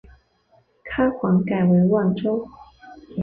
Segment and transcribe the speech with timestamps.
[0.83, 2.49] 开皇改为万州。